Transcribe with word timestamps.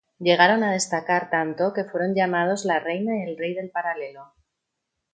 Llegaron 0.17 0.63
a 0.63 0.71
destacar 0.71 1.29
tanto 1.29 1.73
que 1.73 1.83
fueron 1.83 2.15
llamados 2.15 2.65
la 2.65 2.79
reina 2.79 3.17
y 3.19 3.29
el 3.29 3.37
rey 3.37 3.53
del 3.53 3.69
Paralelo. 3.69 4.33